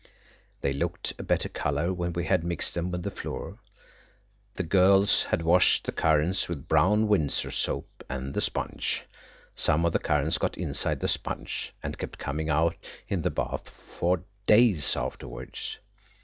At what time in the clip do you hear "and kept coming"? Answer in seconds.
11.83-12.49